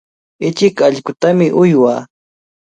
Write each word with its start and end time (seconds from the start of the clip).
Ichik 0.47 0.75
allqutami 0.87 1.47
uywaa. 1.61 2.01